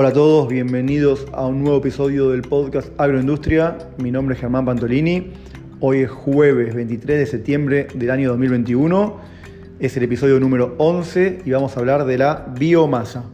[0.00, 3.78] Hola a todos, bienvenidos a un nuevo episodio del podcast Agroindustria.
[3.96, 5.32] Mi nombre es Germán Pantolini.
[5.80, 9.16] Hoy es jueves 23 de septiembre del año 2021.
[9.80, 13.24] Es el episodio número 11 y vamos a hablar de la biomasa.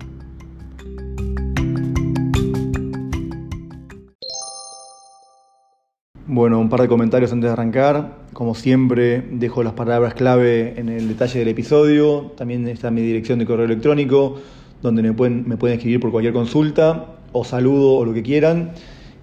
[6.26, 8.24] Bueno, un par de comentarios antes de arrancar.
[8.32, 12.32] Como siempre, dejo las palabras clave en el detalle del episodio.
[12.38, 14.40] También está mi dirección de correo electrónico,
[14.84, 18.72] donde me pueden, me pueden escribir por cualquier consulta o saludo o lo que quieran.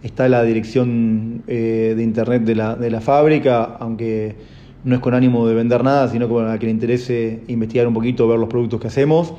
[0.02, 4.36] Está la dirección eh, de internet de la, de la fábrica, aunque
[4.84, 8.28] no es con ánimo de vender nada, sino para que le interese investigar un poquito,
[8.28, 9.36] ver los productos que hacemos.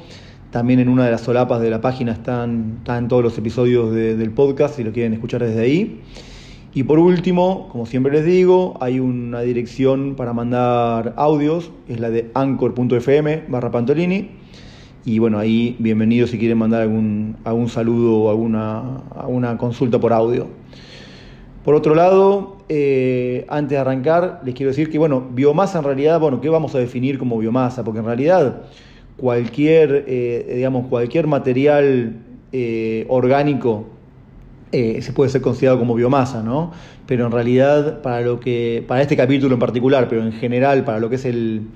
[0.52, 4.30] También en una de las solapas de la página están, están todos los episodios del
[4.30, 6.00] podcast, si lo quieren escuchar desde ahí.
[6.72, 12.10] Y por último, como siempre les digo, hay una dirección para mandar audios, es la
[12.10, 14.41] de anchor.fm barra Pantolini.
[15.04, 20.12] Y bueno, ahí bienvenidos si quieren mandar algún, algún saludo o alguna, alguna consulta por
[20.12, 20.46] audio.
[21.64, 26.20] Por otro lado, eh, antes de arrancar, les quiero decir que, bueno, biomasa en realidad,
[26.20, 27.82] bueno, ¿qué vamos a definir como biomasa?
[27.82, 28.62] Porque en realidad
[29.16, 32.18] cualquier, eh, digamos, cualquier material
[32.52, 33.86] eh, orgánico
[34.72, 36.72] se puede ser considerado como biomasa, ¿no?
[37.06, 40.98] Pero en realidad, para lo que, para este capítulo en particular, pero en general, para
[40.98, 41.66] lo que es el,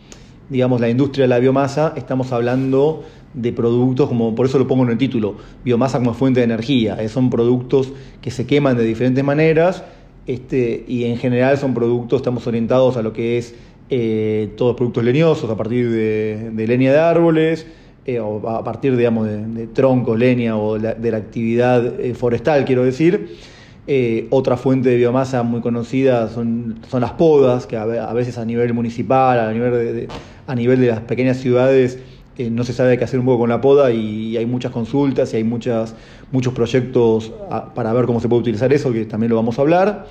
[0.49, 4.85] digamos, la industria de la biomasa, estamos hablando de productos, como por eso lo pongo
[4.85, 6.97] en el título, biomasa como fuente de energía.
[7.01, 9.85] Eh, son productos que se queman de diferentes maneras,
[10.27, 13.55] este, y en general son productos, estamos orientados a lo que es
[13.91, 17.67] eh, todos productos leñosos, a partir de, de leña de árboles,
[18.09, 22.85] eh, o a partir digamos, de, troncos, leña o de la actividad eh, forestal, quiero
[22.85, 23.37] decir.
[23.89, 28.45] Eh, otra fuente de biomasa muy conocida son, son las podas, que a, veces a
[28.45, 30.09] nivel municipal, a nivel de,
[30.47, 32.01] a nivel de las pequeñas ciudades,
[32.51, 35.37] no se sabe qué hacer un poco con la poda y, hay muchas consultas y
[35.37, 35.95] hay muchas,
[36.33, 37.33] muchos proyectos
[37.75, 40.07] para ver cómo se puede utilizar eso, que también lo vamos a hablar.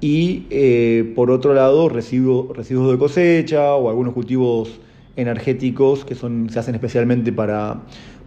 [0.00, 4.80] Y por otro lado, residuos, residuos de cosecha o algunos cultivos
[5.16, 7.82] energéticos que son, se hacen especialmente para,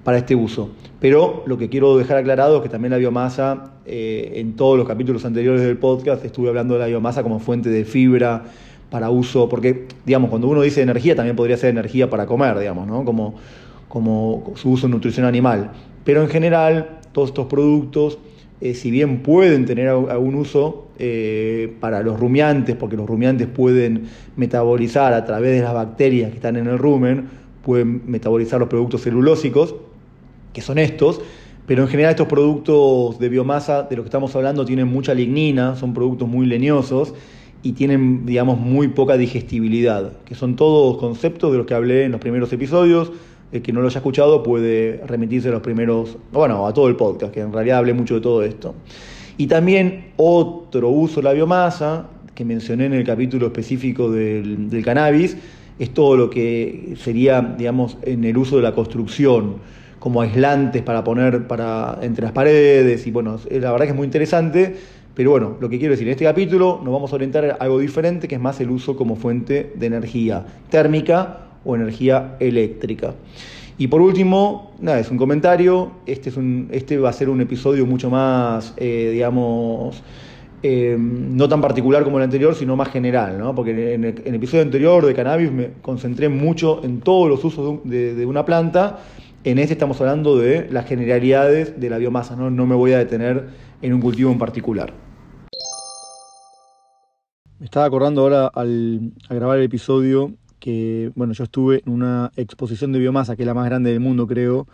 [0.05, 0.69] para este uso.
[1.01, 4.87] Pero lo que quiero dejar aclarado es que también la biomasa, eh, en todos los
[4.87, 8.45] capítulos anteriores del podcast estuve hablando de la biomasa como fuente de fibra
[8.89, 12.87] para uso, porque digamos, cuando uno dice energía también podría ser energía para comer, digamos,
[12.87, 13.03] ¿no?
[13.03, 13.35] como,
[13.89, 15.71] como su uso en nutrición animal.
[16.05, 18.19] Pero en general, todos estos productos
[18.61, 24.05] eh, si bien pueden tener algún uso eh, para los rumiantes, porque los rumiantes pueden
[24.37, 27.27] metabolizar a través de las bacterias que están en el rumen,
[27.63, 29.75] pueden metabolizar los productos celulósicos,
[30.55, 31.21] que son estos,
[31.67, 35.75] pero en general estos productos de biomasa de los que estamos hablando tienen mucha lignina,
[35.75, 37.13] son productos muy leñosos
[37.61, 42.11] y tienen, digamos, muy poca digestibilidad, que son todos conceptos de los que hablé en
[42.11, 43.11] los primeros episodios,
[43.51, 46.95] el que no lo haya escuchado puede remitirse a los primeros, bueno, a todo el
[46.95, 48.75] podcast, que en realidad hablé mucho de todo esto.
[49.37, 55.37] Y también otro uso de la biomasa, que mencioné en el capítulo específico del, cannabis,
[55.79, 59.55] es todo lo que sería, digamos, en el uso de la construcción,
[60.05, 64.05] como aislantes para poner para, entre las paredes, y bueno, la verdad que es muy
[64.05, 64.75] interesante,
[65.15, 67.79] pero bueno, lo que quiero decir, en este capítulo nos vamos a orientar a algo
[67.79, 73.15] diferente, que es más el uso como fuente de energía térmica o energía eléctrica.
[73.79, 77.41] Y por último, nada, es un comentario, este, es un, este va a ser un
[77.41, 80.03] episodio mucho más, eh, digamos,
[80.67, 83.53] eh, no tan particular como el anterior, sino más general, ¿no?
[83.53, 88.25] porque en el, episodio anterior de cannabis me concentré mucho en todos los usos de,
[88.25, 88.97] una planta,
[89.45, 93.45] en este estamos hablando de las generalidades de la biomasa, no, me voy a detener
[93.79, 94.91] en un cultivo en particular.
[97.59, 102.91] Me estaba acordando ahora al grabar el episodio que, bueno, yo estuve en una exposición
[102.91, 104.67] de biomasa, que es la más grande del mundo, creo,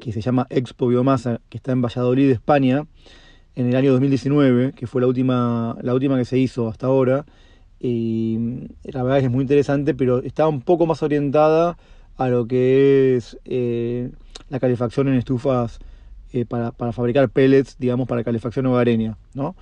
[0.00, 2.86] que se llama Expo Biomasa, que está en Valladolid, España,
[3.54, 7.26] en el año 2019, que fue la última, la última que se hizo hasta ahora.
[7.78, 11.76] Y la verdad es que es muy interesante, pero está un poco más orientada
[12.16, 14.10] a lo que es eh,
[14.48, 15.78] la calefacción en estufas
[16.32, 19.54] eh, para, para, fabricar pellets, digamos, para calefacción hogareña, ¿no?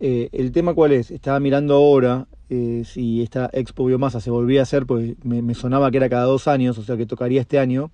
[0.00, 4.62] Eh, el tema cuál es, estaba mirando ahora si esta Expo Biomasa se volvía a
[4.62, 7.90] hacer, pues me, sonaba que era cada dos años, o sea que tocaría este año.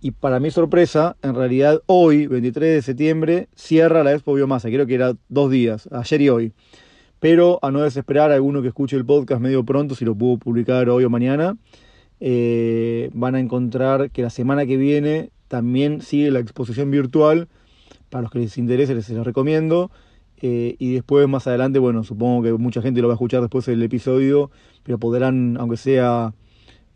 [0.00, 4.86] Y para mi sorpresa, en realidad hoy, 23 de septiembre, cierra la Expo Biomasa, creo
[4.86, 6.52] que era dos días, ayer y hoy.
[7.18, 10.36] Pero a no desesperar a alguno que escuche el podcast medio pronto, si lo puedo
[10.36, 11.56] publicar hoy o mañana,
[12.20, 17.48] eh, van a encontrar que la semana que viene también sigue la exposición virtual.
[18.10, 19.90] Para los que les interese, les, les recomiendo.
[20.42, 23.66] Eh, y después, más adelante, bueno, supongo que mucha gente lo va a escuchar después
[23.66, 24.50] del episodio,
[24.82, 26.34] pero podrán, aunque sea,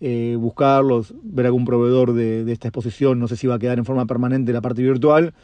[0.00, 3.18] eh, buscarlos, ver algún proveedor de, esta exposición.
[3.18, 5.34] No sé si va a quedar en forma permanente la parte virtual.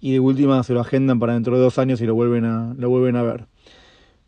[0.00, 2.74] y de última se lo agendan para dentro de dos años y lo vuelven a,
[2.76, 3.46] lo vuelven a ver.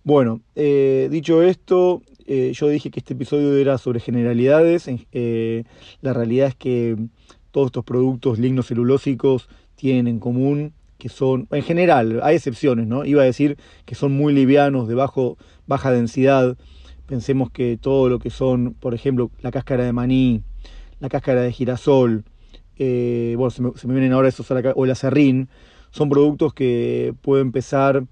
[0.07, 4.89] Bueno, eh, dicho esto, eh, yo dije que este episodio era sobre generalidades.
[5.11, 5.65] Eh,
[6.01, 6.97] la realidad es que
[7.51, 13.05] todos estos productos lignocelulósicos tienen en común que son, en general, hay excepciones, ¿no?
[13.05, 16.57] Iba a decir que son muy livianos, de baja densidad.
[17.07, 20.41] Pensemos que todo lo que son, por ejemplo, la cáscara de maní,
[21.01, 22.23] la cáscara de girasol,
[22.79, 25.49] bueno, se me, vienen ahora esos, o el acerrín,
[25.91, 28.05] son productos que pueden pesar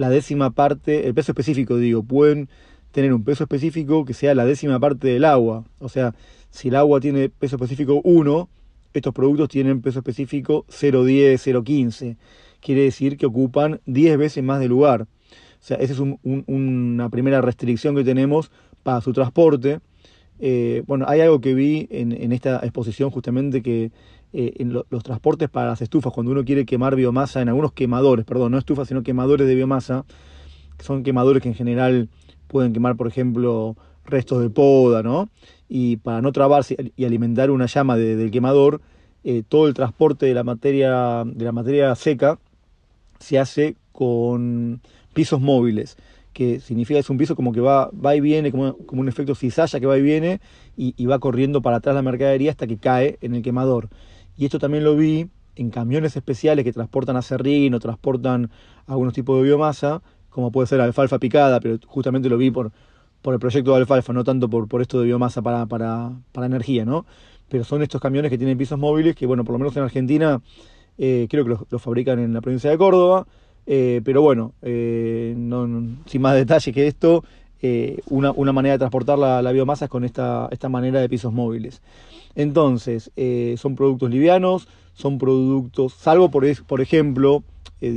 [0.00, 2.48] la décima parte, el peso específico, digo, pueden
[2.90, 5.64] tener un peso específico que sea la décima parte del agua.
[5.78, 6.14] O sea,
[6.48, 8.48] si el agua tiene peso específico 1,
[8.94, 12.16] estos productos tienen peso específico 0,10, 0,15.
[12.60, 15.02] Quiere decir que ocupan 10 veces más de lugar.
[15.02, 15.06] O
[15.62, 18.50] sea, esa es una primera restricción que tenemos
[18.82, 19.80] para su transporte.
[20.38, 23.92] Eh, bueno, hay algo que vi en, esta exposición justamente que
[24.32, 28.24] eh, en los transportes para las estufas, cuando uno quiere quemar biomasa, en algunos quemadores,
[28.24, 30.04] perdón, no estufas, sino quemadores de biomasa,
[30.76, 32.08] que son quemadores que en general
[32.46, 35.28] pueden quemar, por ejemplo, restos de poda, ¿no?
[35.68, 38.80] Y para no trabarse y alimentar una llama del quemador,
[39.22, 42.38] eh, todo el transporte de la materia, de la materia seca
[43.18, 44.80] se hace con
[45.12, 45.96] pisos móviles,
[46.32, 49.34] que significa es un piso como que va, va y viene, como, como un efecto
[49.34, 50.40] cizalla que va y viene,
[50.76, 53.90] y, va corriendo para atrás la mercadería hasta que cae en el quemador.
[54.40, 58.50] Y esto también lo vi en camiones especiales que transportan acerrín o transportan
[58.86, 60.00] algunos tipos de biomasa,
[60.30, 62.72] como puede ser alfalfa picada, pero justamente lo vi por,
[63.20, 66.46] por el proyecto de alfalfa, no tanto por, por esto de biomasa para, para, para,
[66.46, 67.04] energía, ¿no?
[67.50, 70.40] Pero son estos camiones que tienen pisos móviles que, bueno, por lo menos en Argentina
[70.96, 73.26] eh, creo que los, fabrican en la provincia de Córdoba,
[73.66, 75.34] eh, pero bueno, eh,
[76.06, 77.24] sin más detalle que esto,
[78.08, 81.32] una, una, manera de transportar la, la, biomasa es con esta, esta manera de pisos
[81.32, 81.82] móviles.
[82.34, 83.10] Entonces,
[83.56, 87.42] son productos livianos, son productos, salvo por, por ejemplo,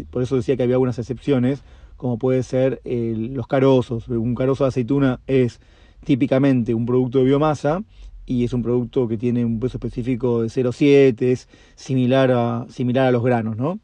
[0.09, 1.63] por eso decía que había algunas excepciones,
[1.97, 4.07] como puede ser los carozos.
[4.07, 5.61] Un carozo de aceituna es
[6.03, 7.83] típicamente un producto de biomasa
[8.25, 13.07] y es un producto que tiene un peso específico de 0,7, es similar a, similar
[13.07, 13.79] a los granos, ¿no?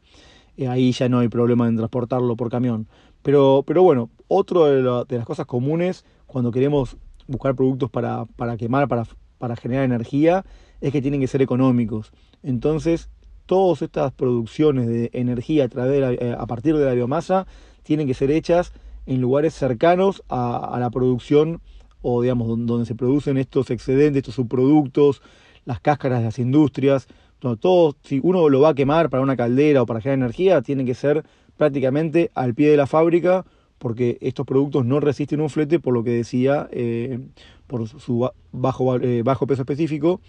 [0.56, 2.86] Eh, ahí ya no hay problema en transportarlo por camión.
[3.22, 4.66] Pero, pero bueno, otro
[5.06, 6.96] de, las cosas comunes cuando queremos
[7.26, 9.04] buscar productos para, para quemar, para,
[9.38, 10.44] para generar energía,
[10.80, 12.12] es que tienen que ser económicos.
[12.42, 13.10] Entonces,
[13.46, 17.46] todas estas producciones de energía a, través eh, a partir de la biomasa
[17.82, 18.72] tienen que ser hechas
[19.06, 21.60] en lugares cercanos a, la producción
[22.02, 25.20] o digamos donde, se producen estos excedentes, estos subproductos,
[25.64, 27.08] las cáscaras de las industrias,
[27.40, 30.84] todo, si uno lo va a quemar para una caldera o para generar energía, tiene
[30.84, 31.24] que ser
[31.60, 33.44] prácticamente al pie de la fábrica,
[33.76, 37.18] porque estos productos no resisten un flete, por lo que decía, eh,
[37.66, 40.22] por su bajo, eh, bajo peso específico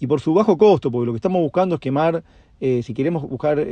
[0.00, 2.24] y por su bajo costo, porque lo que estamos buscando es quemar,
[2.60, 3.64] eh, si queremos buscar,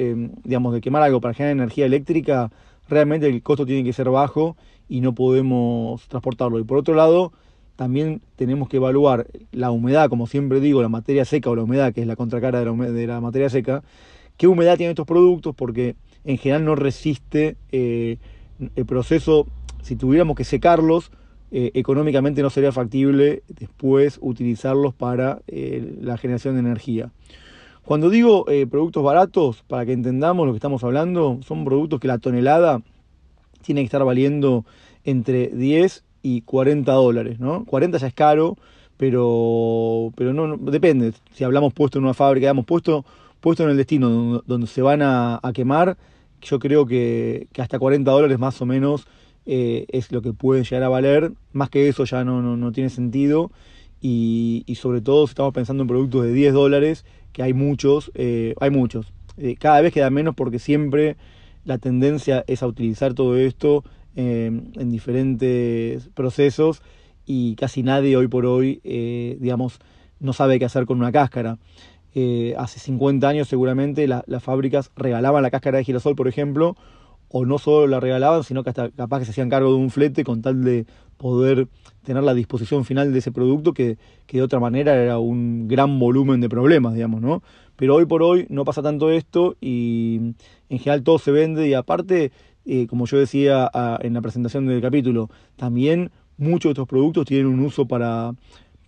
[0.44, 2.52] digamos, de quemar algo para generar energía eléctrica,
[2.88, 4.56] realmente el costo tiene que ser bajo
[4.88, 6.60] y no podemos transportarlo.
[6.60, 7.32] Y por otro lado,
[7.74, 11.92] también tenemos que evaluar la humedad, como siempre digo, la materia seca o la humedad,
[11.92, 13.82] que es la contracara de la, de la materia seca,
[14.40, 18.16] qué humedad tienen estos productos, porque en general no resiste eh,
[18.74, 19.46] el proceso,
[19.82, 21.12] si tuviéramos que secarlos,
[21.50, 27.10] eh, económicamente no sería factible después utilizarlos para eh, la generación de energía.
[27.82, 32.16] Cuando digo productos baratos, para que entendamos lo que estamos hablando, son productos que la
[32.16, 32.80] tonelada
[33.60, 34.64] tiene que estar valiendo
[35.04, 37.66] entre 10 y 40 dólares, ¿no?
[37.66, 38.56] 40 ya es caro,
[38.96, 41.12] pero, pero no, depende.
[41.32, 43.04] Si hablamos puesto en una fábrica, hemos puesto,
[43.40, 45.96] puesto en el destino donde, se van a, quemar,
[46.42, 49.06] yo creo que, hasta 40 dólares más o menos
[49.46, 51.32] eh, es lo que pueden llegar a valer.
[51.52, 53.50] Más que eso ya no, no, tiene sentido.
[54.00, 58.54] Y, sobre todo si estamos pensando en productos de 10 dólares, que hay muchos, eh,
[58.60, 59.12] hay muchos.
[59.36, 61.16] Eh, cada vez queda menos porque siempre
[61.64, 63.84] la tendencia es a utilizar todo esto
[64.16, 66.82] eh, en diferentes procesos
[67.26, 68.80] y casi nadie hoy por hoy,
[69.38, 69.78] digamos,
[70.18, 71.58] no sabe qué hacer con una cáscara.
[72.56, 76.76] Hace 50 años seguramente las fábricas regalaban la cáscara de girasol, por ejemplo,
[77.32, 79.90] o no solo la regalaban, sino que hasta capaz que se hacían cargo de un
[79.90, 80.86] flete con tal de
[81.16, 81.68] poder
[82.02, 85.98] tener la disposición final de ese producto que, que, de otra manera era un gran
[85.98, 87.42] volumen de problemas, digamos, ¿no?
[87.76, 90.34] Pero hoy por hoy no pasa tanto esto y
[90.68, 92.32] en general todo se vende y aparte,
[92.64, 97.46] eh, como yo decía en la presentación del capítulo, también muchos de estos productos tienen
[97.46, 98.34] un uso para,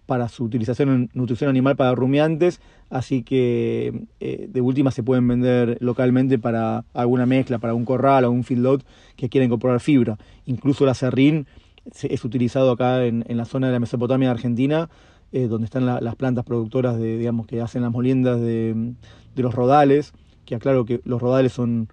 [0.07, 5.27] para su utilización en nutrición animal para rumiantes, así que eh, de última se pueden
[5.27, 8.85] vender localmente para alguna mezcla, para un corral o un feedlot
[9.17, 10.19] que quiera incorporar fibra.
[10.47, 11.47] Incluso la serrín
[12.03, 14.89] es utilizado acá en, la zona de la Mesopotamia de Argentina,
[15.33, 18.95] eh, donde están las plantas productoras de, digamos, que hacen las moliendas de,
[19.37, 20.13] los rodales.
[20.45, 21.89] que aclaro que los rodales son,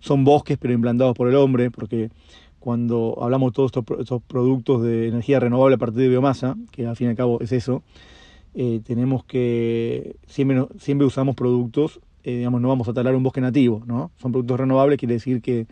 [0.00, 2.10] son bosques pero implantados por el hombre, porque
[2.62, 6.94] cuando hablamos de todos estos, productos de energía renovable a partir de biomasa, que al
[6.94, 7.82] fin y al cabo es eso,
[8.54, 13.40] eh, tenemos que, siempre, siempre usamos productos, eh, digamos, no vamos a talar un bosque
[13.40, 14.12] nativo, ¿no?
[14.18, 15.66] Son productos renovables, quiere decir que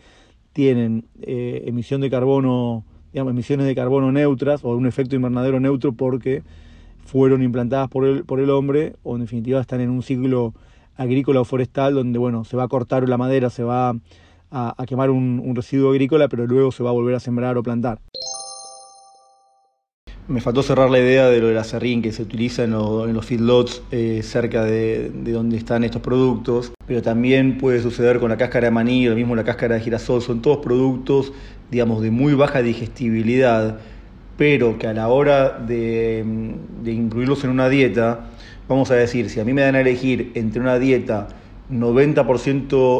[0.51, 2.83] tienen eh, emisión de carbono,
[3.13, 6.43] digamos, emisiones de carbono neutras o un efecto invernadero neutro porque
[7.05, 10.53] fueron implantadas por el, por el hombre o en definitiva están en un ciclo
[10.97, 13.95] agrícola o forestal donde, bueno, se va a cortar la madera, se va
[14.51, 17.99] a, quemar un residuo agrícola, pero luego se va a volver a sembrar o plantar.
[20.31, 23.81] Me faltó cerrar la idea de lo del acerrín que se utiliza en, los feedlots
[23.91, 28.71] eh, cerca de, donde están estos productos, pero también puede suceder con la cáscara de
[28.71, 31.33] maní, lo mismo la cáscara de girasol, son todos productos,
[31.69, 33.79] digamos, de muy baja digestibilidad,
[34.37, 36.23] pero que a la hora de,
[36.85, 38.29] incluirlos en una dieta,
[38.69, 41.27] vamos a decir, si a mí me dan a elegir entre una dieta
[41.69, 42.23] 90%,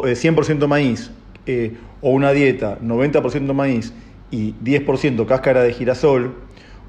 [0.02, 1.10] 100% eh, maíz
[1.46, 3.92] eh, o una dieta 90% maíz
[4.30, 6.34] y 10% cáscara de girasol,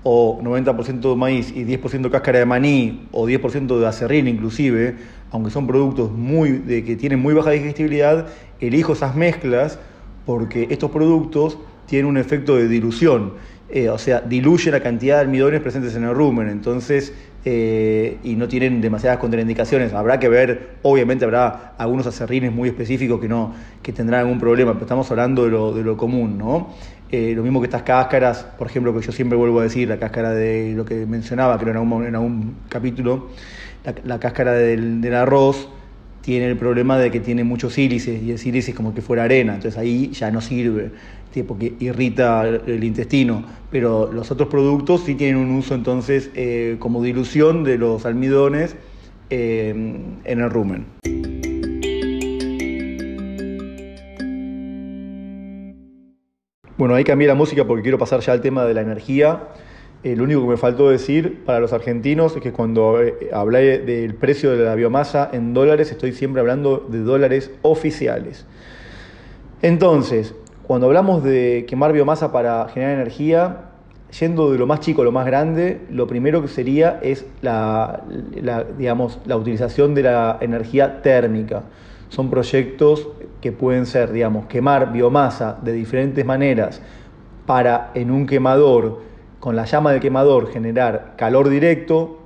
[0.03, 4.95] o 90% de maíz y 10% cáscara de maní o 10% de acerrín inclusive,
[5.31, 8.27] aunque son productos muy, de, que tienen muy baja digestibilidad,
[8.59, 9.79] elijo esas mezclas
[10.25, 13.33] porque estos productos tienen un efecto de dilución,
[13.69, 17.13] eh, o sea, diluye la cantidad de almidones presentes en el rumen, entonces,
[17.45, 19.93] eh, y no tienen demasiadas contraindicaciones.
[19.93, 24.73] Habrá que ver, obviamente habrá algunos acerrines muy específicos que, no, que tendrán algún problema,
[24.73, 26.69] pero estamos hablando de lo, de lo común, ¿no?
[27.11, 29.99] Eh, lo mismo que estas cáscaras, por ejemplo, que yo siempre vuelvo a decir, la
[29.99, 33.29] cáscara de lo que mencionaba, creo en algún, en algún capítulo,
[34.03, 35.69] la, cáscara del, arroz
[36.23, 39.25] tiene el problema de que tiene muchos sílices y el sílice es como que fuera
[39.25, 40.91] arena, entonces ahí ya no sirve
[41.41, 47.01] porque irrita el intestino, pero los otros productos sí tienen un uso entonces eh, como
[47.01, 48.75] dilución de los almidones
[49.31, 49.69] eh,
[50.23, 50.85] en el rumen.
[56.77, 59.47] Bueno, ahí cambié la música porque quiero pasar ya al tema de la energía.
[60.03, 63.79] Eh, lo único que me faltó decir para los argentinos es que cuando eh, hablé
[63.79, 68.45] del precio de la biomasa en dólares, estoy siempre hablando de dólares oficiales.
[69.61, 73.69] Entonces, cuando hablamos de quemar biomasa para generar energía,
[74.19, 78.03] yendo de lo más chico a lo más grande, lo primero que sería es la,
[78.77, 81.63] digamos, la utilización de la energía térmica.
[82.09, 83.07] Son proyectos
[83.41, 86.81] que pueden ser, digamos, quemar biomasa de diferentes maneras
[87.45, 89.01] para en un quemador,
[89.43, 92.17] con la llama del quemador, generar calor directo.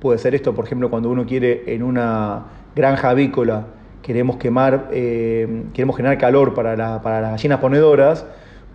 [0.00, 3.66] Puede ser esto, por ejemplo, cuando uno quiere en una granja avícola,
[4.00, 8.24] queremos quemar, eh, queremos generar calor para, las gallinas ponedoras,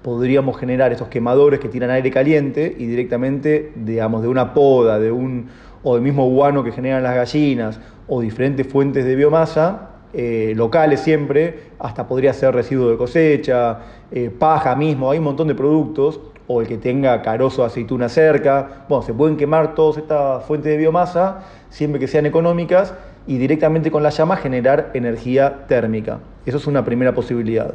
[0.04, 5.12] podríamos generar estos quemadores que tiran aire caliente y directamente, digamos, de una poda, de
[5.12, 5.48] un,
[5.82, 11.00] o del mismo guano que generan las gallinas, o diferentes fuentes de biomasa, eh, locales
[11.00, 13.80] siempre, hasta podría ser residuo de cosecha,
[14.12, 18.10] eh, paja mismo, hay un montón de productos, o el que tenga carozo de aceituna
[18.10, 18.86] cerca.
[18.88, 22.94] Bueno, se pueden quemar todas estas fuentes de biomasa siempre que sean económicas
[23.27, 26.20] y directamente con la llama generar energía térmica.
[26.46, 27.74] Eso es una primera posibilidad.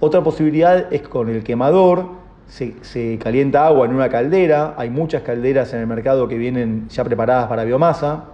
[0.00, 2.06] Otra posibilidad es con el quemador,
[2.46, 6.88] se, se, calienta agua en una caldera, hay muchas calderas en el mercado que vienen
[6.90, 8.24] ya preparadas para biomasa,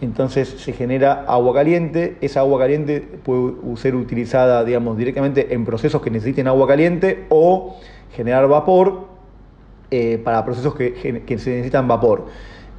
[0.00, 6.00] entonces se genera agua caliente, esa agua caliente puede ser utilizada, digamos, directamente en procesos
[6.00, 7.76] que necesiten agua caliente o
[8.14, 9.06] generar vapor
[9.90, 10.94] eh, para procesos que,
[11.38, 12.26] se necesitan vapor.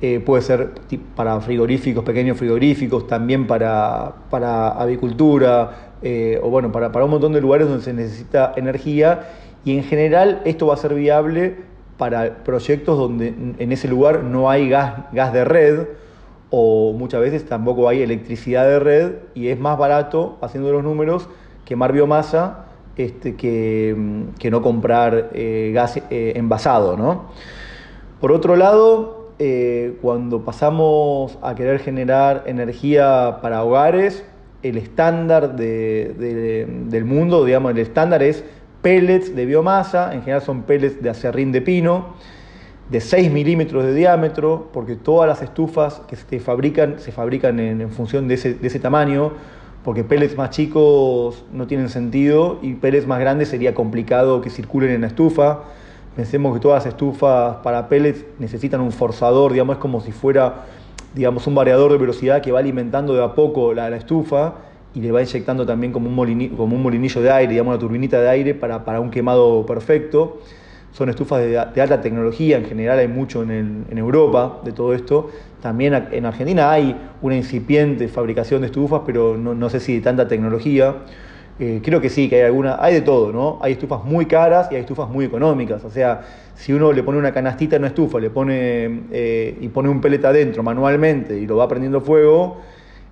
[0.02, 0.72] Eh, puede ser
[1.16, 7.34] para frigoríficos, pequeños frigoríficos, también para, para avicultura, eh, o bueno, para, para un montón
[7.34, 9.30] de lugares donde se necesita energía
[9.64, 11.58] y en general esto va a ser viable
[11.98, 13.28] para proyectos donde
[13.60, 15.88] en ese lugar no hay gas, gas de red,
[16.50, 21.30] o muchas veces tampoco hay electricidad de red y es más barato, haciendo los números,
[21.64, 23.96] quemar biomasa este, que,
[24.52, 26.98] no comprar eh, gas eh, envasado.
[26.98, 27.30] ¿no?
[28.20, 34.24] Por otro lado, eh, cuando pasamos a querer generar energía para hogares,
[34.62, 38.44] el estándar del mundo, digamos, el estándar es
[38.84, 42.14] pellets de biomasa, en general son pellets de acerrín de pino,
[42.92, 47.90] de 6 milímetros de diámetro, porque todas las estufas que se fabrican se fabrican en,
[47.90, 49.32] función de ese, tamaño,
[49.84, 54.92] porque pellets más chicos no tienen sentido y pellets más grandes sería complicado que circulen
[54.92, 55.64] en la estufa.
[56.16, 60.66] Pensemos que todas las estufas para pellets necesitan un forzador, digamos, es como si fuera
[61.14, 64.54] digamos, un variador de velocidad que va alimentando de a poco la, estufa
[64.94, 67.80] y le va inyectando también como un, molinillo, como un molinillo de aire, digamos, una
[67.80, 70.40] turbinita de aire para, para un quemado perfecto.
[70.92, 75.30] Son estufas de, alta tecnología, en general hay mucho en, Europa de todo esto.
[75.62, 80.28] También en Argentina hay una incipiente fabricación de estufas, pero no, sé si de tanta
[80.28, 80.96] tecnología.
[81.60, 83.60] Eh, creo que sí, que hay alguna, hay de todo, ¿no?
[83.62, 85.84] Hay estufas muy caras y hay estufas muy económicas.
[85.84, 86.22] O sea,
[86.56, 90.02] si uno le pone una canastita en una estufa, le pone eh, y pone un
[90.02, 92.58] peleta adentro manualmente y lo va prendiendo fuego,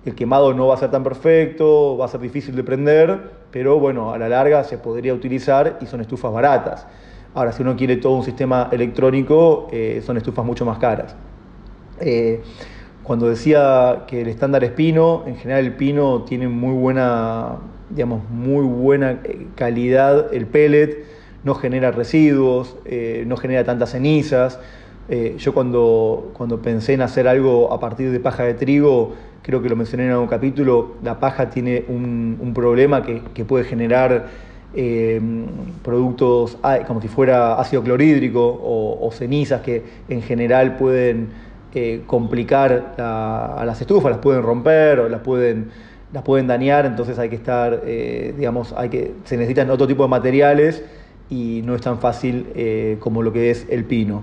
[0.04, 3.20] el quemado no va a ser tan perfecto, va a ser difícil de prender,
[3.50, 6.86] pero bueno, a la larga se podría utilizar y son estufas baratas.
[7.32, 11.14] Ahora, si uno quiere todo un sistema electrónico, eh, son estufas mucho más caras.
[12.00, 12.42] Eh,
[13.04, 17.58] cuando decía que el estándar es pino, en general el pino tiene muy buena,
[17.88, 21.04] digamos, muy buena eh, calidad el pellet,
[21.44, 22.76] no genera residuos,
[23.24, 24.60] no genera tantas cenizas.
[25.38, 29.70] yo cuando, cuando pensé en hacer algo a partir de paja de trigo, creo que
[29.70, 34.26] lo mencioné en algún capítulo, la paja tiene un, problema que, que puede generar
[34.72, 35.20] eh,
[35.82, 41.30] productos ah, como si fuera ácido clorhídrico o, cenizas que en general pueden
[41.74, 45.70] eh, complicar a las estufas, las pueden romper o las pueden,
[46.12, 50.04] las pueden dañar, entonces hay que estar, eh, digamos, hay que, se necesitan otro tipo
[50.04, 50.84] de materiales
[51.28, 54.22] y no es tan fácil como lo que es el pino.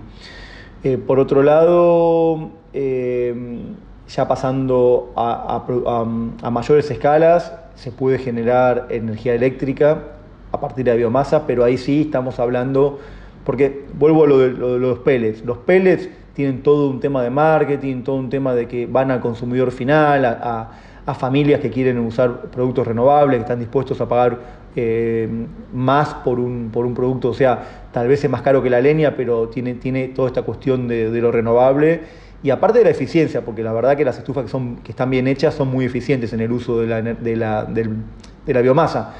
[1.06, 10.17] por otro lado, ya pasando a mayores escalas, se puede generar energía eléctrica
[10.51, 13.00] a partir de biomasa, pero ahí sí estamos hablando,
[13.44, 15.44] porque vuelvo a lo de, los pellets.
[15.46, 19.20] Los pellets tienen todo un tema de marketing, todo un tema de que van al
[19.20, 20.70] consumidor final, a,
[21.18, 24.39] familias que quieren usar productos renovables, que están dispuestos a pagar
[24.75, 25.30] eh,
[25.74, 28.82] más por un, por un producto, o sea, tal vez es más caro que la
[28.82, 32.01] leña, pero tiene, tiene toda esta cuestión de, lo renovable.
[32.44, 35.10] Y aparte de la eficiencia, porque la verdad que las estufas que, son, que están
[35.10, 39.16] bien hechas son muy eficientes en el uso de la, de la, de la biomasa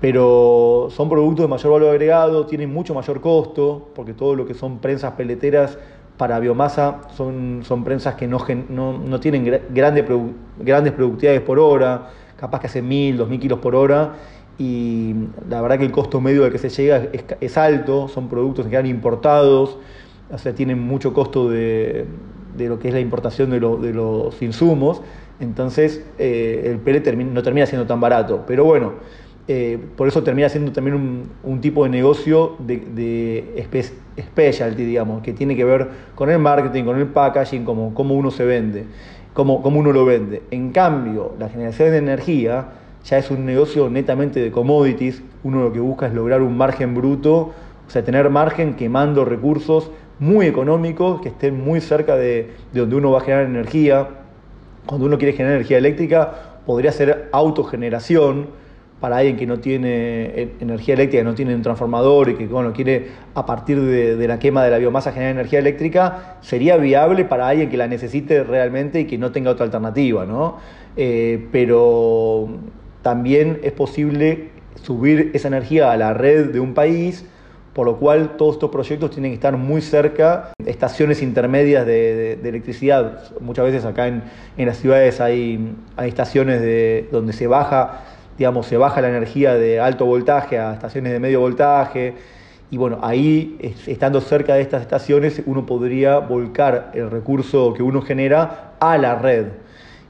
[0.00, 4.54] pero son productos de mayor valor agregado, tienen mucho mayor costo, porque todo lo que
[4.54, 5.78] son prensas peleteras
[6.16, 8.38] para biomasa son, son prensas que no,
[8.68, 14.14] no, tienen grandes productividades por hora, capaz que hacen mil, dos mil kilos por hora,
[14.58, 15.14] y
[15.48, 17.08] la verdad que el costo medio al que se llega
[17.40, 19.78] es, alto, son productos que quedan importados,
[20.30, 22.06] o sea, tienen mucho costo de,
[22.58, 25.02] lo que es la importación de, los insumos,
[25.40, 28.94] entonces eh, el pellet no termina siendo tan barato, pero bueno.
[29.48, 33.84] Eh, por eso termina siendo también un, tipo de negocio de, de,
[34.20, 38.32] specialty, digamos, que tiene que ver con el marketing, con el packaging, como cómo uno
[38.32, 38.86] se vende,
[39.34, 40.42] cómo, cómo uno lo vende.
[40.50, 42.70] En cambio, la generación de energía
[43.04, 46.96] ya es un negocio netamente de commodities, uno lo que busca es lograr un margen
[46.96, 47.52] bruto,
[47.86, 52.96] o sea, tener margen quemando recursos muy económicos que estén muy cerca de, de donde
[52.96, 54.08] uno va a generar energía.
[54.86, 58.65] Cuando uno quiere generar energía eléctrica, podría ser autogeneración,
[59.00, 62.72] para alguien que no tiene energía eléctrica, que no tiene un transformador y que bueno,
[62.72, 67.48] quiere a partir de, la quema de la biomasa generar energía eléctrica, sería viable para
[67.48, 70.56] alguien que la necesite realmente y que no tenga otra alternativa, ¿no?
[70.96, 72.48] Eh, pero
[73.02, 74.48] también es posible
[74.82, 77.26] subir esa energía a la red de un país,
[77.74, 82.32] por lo cual todos estos proyectos tienen que estar muy cerca de estaciones intermedias de,
[82.42, 83.24] electricidad.
[83.40, 84.22] Muchas veces acá en,
[84.56, 89.80] las ciudades hay, hay estaciones de, donde se baja digamos, se baja la energía de
[89.80, 92.14] alto voltaje a estaciones de medio voltaje.
[92.70, 98.02] Y bueno, ahí, estando cerca de estas estaciones, uno podría volcar el recurso que uno
[98.02, 99.46] genera a la red.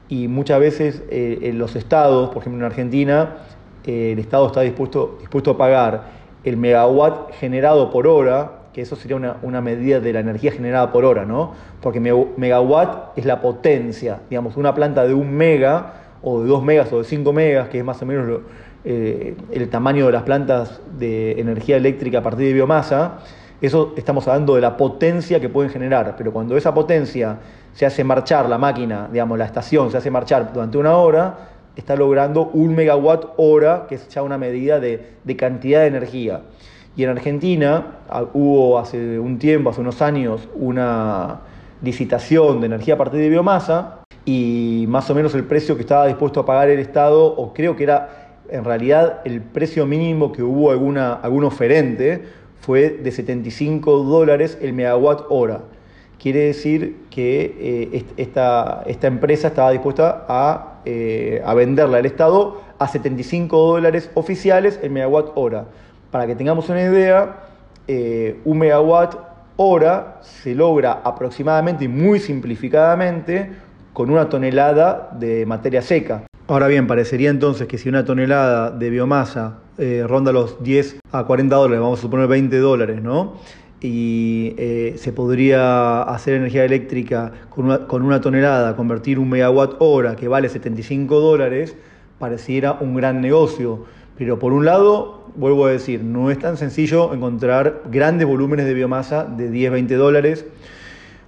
[0.09, 3.37] Y muchas veces eh, en los estados, por ejemplo en Argentina,
[3.85, 6.03] eh, el Estado está dispuesto, dispuesto a pagar
[6.43, 10.91] el megawatt generado por hora, que eso sería una, una, medida de la energía generada
[10.91, 11.53] por hora, ¿no?
[11.81, 16.91] Porque megawatt es la potencia, digamos, una planta de un mega o de 2 megas
[16.93, 18.41] o de 5 megas, que es más o menos
[18.85, 23.19] eh, el tamaño de las plantas de energía eléctrica a partir de biomasa,
[23.59, 27.37] eso estamos hablando de la potencia que pueden generar, pero cuando esa potencia
[27.73, 31.95] se hace marchar la máquina, digamos, la estación se hace marchar durante una hora, está
[31.95, 36.41] logrando un megawatt hora, que es ya una medida de, de cantidad de energía.
[36.95, 41.41] Y en Argentina ah, hubo hace un tiempo, hace unos años, una
[41.83, 43.96] licitación de energía a partir de biomasa,
[44.27, 47.77] y más o menos el precio que estaba dispuesto a pagar el Estado, o creo
[47.77, 52.25] que era en realidad el precio mínimo que hubo alguna, algún oferente,
[52.59, 55.61] fue de 75 dólares el megawatt hora.
[56.19, 57.55] Quiere decir que
[57.93, 64.11] eh, esta, esta, empresa estaba dispuesta a, eh, a venderla al Estado a 75 dólares
[64.13, 65.67] oficiales el megawatt hora.
[66.11, 67.43] Para que tengamos una idea,
[67.87, 69.15] eh, un megawatt
[69.55, 73.66] hora se logra aproximadamente y muy simplificadamente
[73.97, 76.27] con una tonelada de materia seca.
[76.47, 81.23] Ahora bien, parecería entonces que si una tonelada de biomasa eh, ronda los 10 a
[81.23, 83.39] 40 dólares, vamos a suponer 20 dólares, ¿no?
[83.81, 89.77] y eh, se podría hacer energía eléctrica con una, con una, tonelada, convertir un megawatt
[89.79, 91.75] hora que vale 75 dólares,
[92.19, 93.85] pareciera un gran negocio.
[94.15, 98.75] Pero por un lado, vuelvo a decir, no es tan sencillo encontrar grandes volúmenes de
[98.75, 100.45] biomasa de 10, 20 dólares.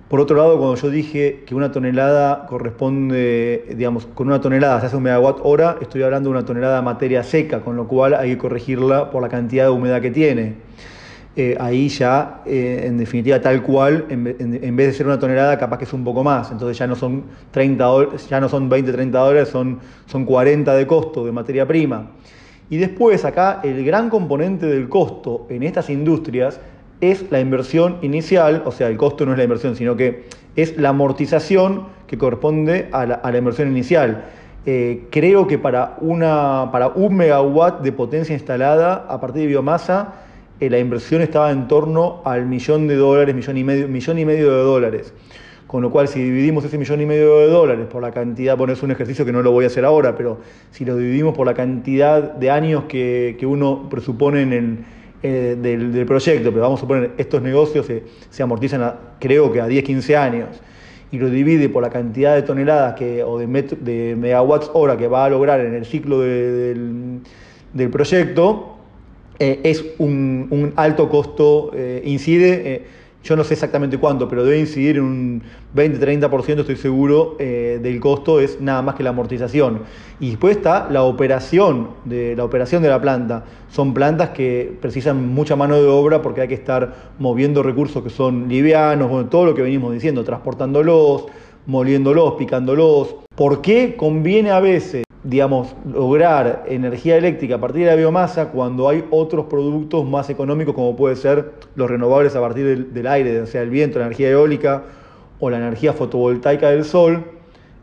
[0.10, 4.88] Por otro lado, cuando yo dije que una tonelada corresponde, digamos, con una tonelada se
[4.88, 8.16] hace un megawatt hora, estoy hablando de una tonelada de materia seca, con lo cual
[8.16, 10.56] hay que corregirla por la cantidad de humedad que tiene.
[11.36, 14.24] Eh, ahí ya, eh, en definitiva, tal cual, en,
[14.76, 16.52] vez de ser una tonelada, capaz que es un poco más.
[16.52, 17.86] Entonces ya no son 30
[18.28, 22.14] ya no son 20, 30 dólares, son, son 40 de costo de materia prima.
[22.72, 26.60] Y después acá el gran componente del costo en estas industrias
[27.02, 30.78] es la inversión inicial, o sea, el costo no es la inversión, sino que es
[30.78, 34.26] la amortización que corresponde a la, inversión inicial.
[34.66, 40.16] Eh, creo que para, una, para un megawatt de potencia instalada a partir de biomasa,
[40.60, 44.26] eh, la inversión estaba en torno al millón de dólares, millón y medio, millón y
[44.26, 45.14] medio de dólares.
[45.70, 48.74] Con lo cual, si dividimos ese millón y medio de dólares por la cantidad, bueno,
[48.74, 50.40] es un ejercicio que no lo voy a hacer ahora, pero
[50.72, 54.78] si lo dividimos por la cantidad de años que, uno presupone en el,
[55.22, 57.86] eh, del, proyecto, pero vamos a suponer, estos negocios
[58.30, 60.48] se, amortizan, creo que a 10, 15 años,
[61.12, 63.48] y lo divide por la cantidad de toneladas que, o de,
[63.82, 67.22] de megawatts hora que va a lograr en el ciclo del,
[67.92, 68.78] proyecto,
[69.40, 72.86] eh, es un, alto costo, eh, incide
[73.24, 75.44] yo no sé exactamente cuánto, pero debe incidir en un
[75.76, 79.82] 20-30%, estoy seguro, eh, del costo, es nada más que la amortización.
[80.20, 83.44] Y después está la operación, de, la operación de la planta.
[83.70, 88.10] Son plantas que precisan mucha mano de obra porque hay que estar moviendo recursos que
[88.10, 91.26] son livianos, todo lo que venimos diciendo, transportándolos,
[91.66, 93.16] moliéndolos, picándolos.
[93.36, 98.90] ¿Por qué conviene a veces digamos, lograr energía eléctrica a partir de la biomasa cuando
[98.90, 103.46] hay otros productos más económicos como puede ser los renovables a partir del, aire, o
[103.46, 104.84] sea, el viento, la energía eólica
[105.40, 107.24] o la energía fotovoltaica del sol.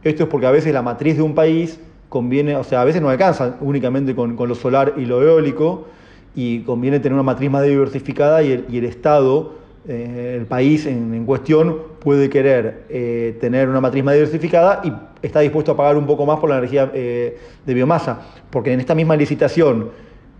[0.02, 1.78] Esto es porque a veces la matriz de un país
[2.08, 5.86] conviene, o sea, a veces no alcanza únicamente con, lo solar y lo eólico
[6.34, 9.52] y conviene tener una matriz más diversificada y el, Estado,
[9.88, 14.92] eh, el país en, cuestión, puede querer eh, tener una matriz más diversificada y
[15.24, 18.20] está dispuesto a pagar un poco más por la energía eh, de biomasa,
[18.50, 19.90] porque en esta misma licitación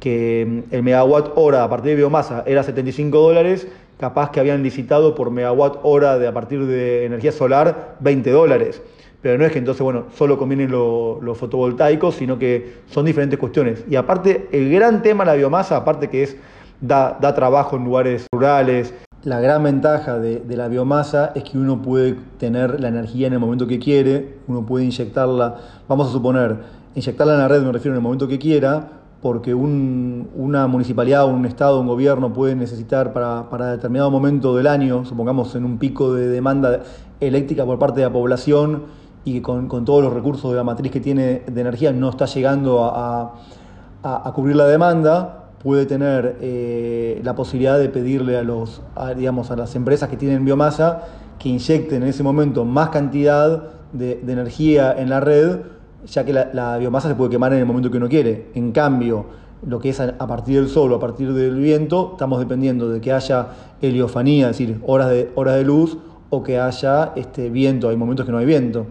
[0.01, 4.65] que mm, el megawatt hora a partir de biomasa era 75 dólares, capaz que habían
[4.65, 8.83] licitado por megawatt hora de a partir de energía solar 20 dólares.
[9.23, 13.85] Pero no es que entonces, bueno, solo convienen los fotovoltaicos, sino que son diferentes cuestiones.
[13.89, 16.37] Y aparte, el gran tema de la biomasa, aparte que es
[16.81, 18.93] da, da trabajo en lugares rurales,
[19.27, 23.41] la gran ventaja de, la biomasa es que uno puede tener la energía en el
[23.41, 25.57] momento que quiere, uno puede inyectarla,
[25.89, 26.59] vamos a suponer,
[26.95, 28.89] inyectarla en la red me refiero en el momento que quiera,
[29.21, 35.57] porque una municipalidad, un estado, un gobierno puede necesitar para, determinado momento del año, supongamos
[35.57, 36.83] en un pico de demanda
[37.19, 38.85] eléctrica por parte de la población
[39.25, 42.27] y que con, todos los recursos de la matriz que tiene de energía no está
[42.27, 48.83] llegando a cubrir la demanda, puede tener eh, la posibilidad de pedirle a, los,
[49.17, 51.03] digamos, a las empresas que tienen biomasa
[51.41, 55.59] que inyecten en ese momento más cantidad de, energía en la red,
[56.07, 58.47] ya que la, biomasa se puede quemar en el momento que uno quiere.
[58.55, 59.27] En cambio,
[59.67, 63.01] lo que es a, partir del sol o a partir del viento, estamos dependiendo de
[63.01, 63.49] que haya
[63.83, 65.99] heliofanía, es decir, horas de, horas de luz,
[66.31, 67.89] o que haya este, viento.
[67.89, 68.87] Hay momentos que no hay viento.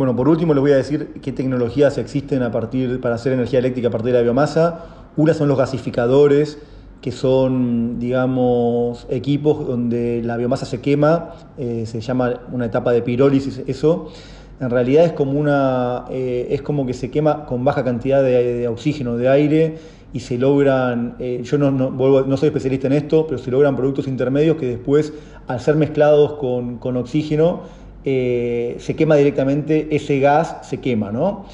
[0.00, 3.58] Bueno, por último les voy a decir qué tecnologías existen a partir, para hacer energía
[3.58, 4.86] eléctrica a partir de la biomasa.
[5.18, 6.56] Una son los gasificadores,
[7.02, 13.02] que son, digamos, equipos donde la biomasa se quema, eh, se llama una etapa de
[13.02, 14.10] pirólisis eso.
[14.58, 18.66] En realidad es como, una, eh, es como que se quema con baja cantidad de,
[18.68, 19.76] oxígeno, de aire,
[20.14, 24.08] y se logran, eh, yo no, no, soy especialista en esto, pero se logran productos
[24.08, 25.12] intermedios que después,
[25.46, 27.60] al ser mezclados con oxígeno,
[28.04, 31.46] eh, se quema directamente, ese gas se quema, ¿no?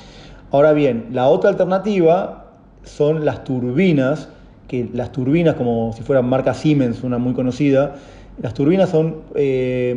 [0.51, 2.53] Ahora bien, la otra alternativa
[2.85, 4.29] son las turbinas,
[4.69, 7.97] que las turbinas, como si fueran marca Siemens, una muy conocida,
[8.41, 9.95] las turbinas son eh,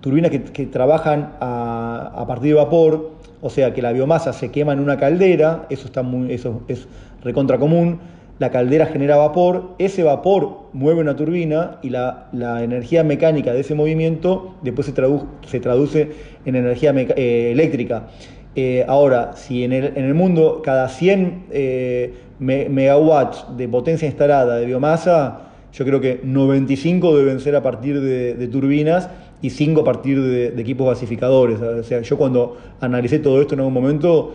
[0.00, 4.80] turbinas que, trabajan a, partir de vapor, o sea que la biomasa se quema en
[4.80, 6.86] una caldera, eso, está muy, eso es
[7.22, 8.00] recontra común,
[8.38, 12.28] la caldera genera vapor, ese vapor mueve una turbina y la,
[12.62, 16.10] energía mecánica de ese movimiento después se, traduce
[16.44, 18.08] en energía eh, eléctrica.
[18.56, 25.40] Eh, ahora, si en el, mundo cada 100 eh, megawatts de potencia instalada de biomasa,
[25.72, 29.10] yo creo que 95 deben ser a partir de, turbinas
[29.42, 31.60] y 5 a partir de, equipos gasificadores.
[31.60, 34.34] O sea, yo cuando analicé todo esto en algún momento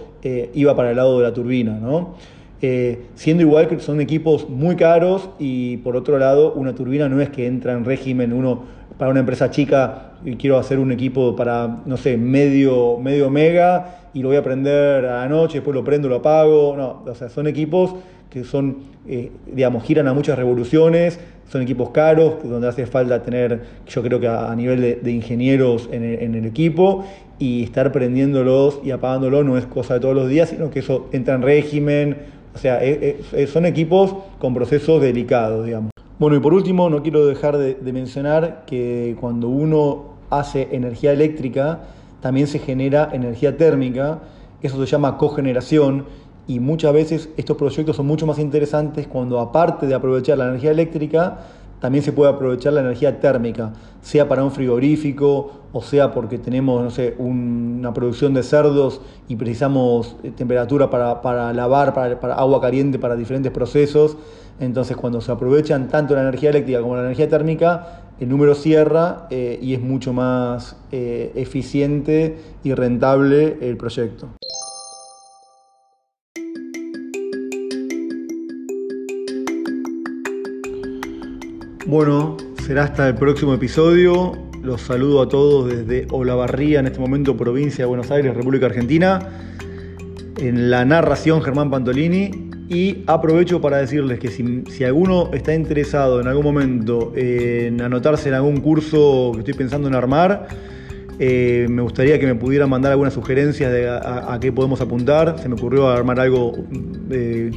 [0.53, 2.15] iba para el lado de la turbina, ¿no?
[2.61, 7.21] Eh, siendo igual que son equipos muy caros y por otro lado una turbina no
[7.21, 8.63] es que entra en régimen uno
[8.97, 14.21] para una empresa chica quiero hacer un equipo para, no sé, medio, medio mega y
[14.21, 16.75] lo voy a prender a la noche, después lo prendo, lo apago.
[16.75, 17.95] No, o sea, son equipos
[18.29, 21.19] que son, eh, digamos, giran a muchas revoluciones,
[21.51, 26.03] son equipos caros, donde hace falta tener, yo creo que a, nivel de, ingenieros en
[26.03, 27.05] el, en el, equipo,
[27.39, 31.07] y estar prendiéndolos y apagándolos no es cosa de todos los días, sino que eso
[31.11, 32.17] entra en régimen,
[32.53, 32.81] o sea,
[33.47, 35.91] son equipos con procesos delicados, digamos.
[36.19, 41.79] Bueno, y por último, no quiero dejar de, mencionar que cuando uno hace energía eléctrica,
[42.19, 44.19] también se genera energía térmica,
[44.61, 46.05] eso se llama cogeneración,
[46.45, 50.71] y muchas veces estos proyectos son mucho más interesantes cuando aparte de aprovechar la energía
[50.71, 51.37] eléctrica,
[51.79, 56.83] también se puede aprovechar la energía térmica, sea para un frigorífico o sea porque tenemos,
[56.83, 62.97] no sé, una producción de cerdos y precisamos eh, temperatura para, lavar, para, agua caliente,
[62.97, 64.17] para diferentes procesos.
[64.59, 69.27] Entonces, cuando se aprovechan tanto la energía eléctrica como la energía térmica, el número cierra
[69.29, 74.27] eh, y es mucho más eh, eficiente y rentable el proyecto.
[81.89, 84.33] Bueno, será hasta el próximo episodio.
[84.61, 89.27] Los saludo a todos desde Olavarría, en este momento provincia de Buenos Aires, República Argentina.
[90.37, 92.51] En la narración Germán Pantolini.
[92.69, 98.35] Y aprovecho para decirles que si, alguno está interesado en algún momento en anotarse en
[98.35, 100.47] algún curso que estoy pensando en armar,
[101.17, 105.39] eh, me gustaría que me pudieran mandar algunas sugerencias de a, qué podemos apuntar.
[105.39, 106.53] Se me ocurrió armar algo...
[107.09, 107.49] Eh,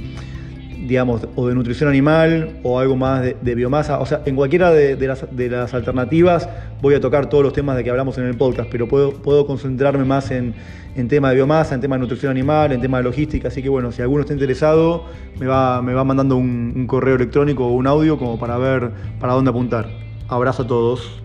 [0.86, 4.00] digamos, o de nutrición animal o algo más de, biomasa.
[4.00, 6.48] O sea, en cualquiera de, las, alternativas
[6.80, 9.46] voy a tocar todos los temas de que hablamos en el podcast, pero puedo, puedo
[9.46, 10.54] concentrarme más en,
[10.96, 13.48] en tema de biomasa, en tema de nutrición animal, en tema de logística.
[13.48, 15.06] Así que bueno, si alguno está interesado,
[15.38, 18.90] me va, me va mandando un correo electrónico o un audio como para ver
[19.20, 19.88] para dónde apuntar.
[20.28, 21.21] Abrazo a todos.